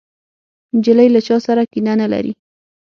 نجلۍ 0.77 1.07
له 1.15 1.21
چا 1.27 1.37
سره 1.45 1.61
کینه 1.71 1.93
نه 2.01 2.07
لري. 2.13 2.33